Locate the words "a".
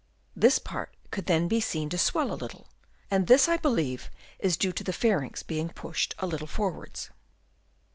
2.33-2.33, 6.17-6.25